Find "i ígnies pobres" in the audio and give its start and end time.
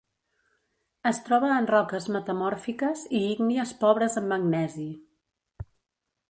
3.21-4.19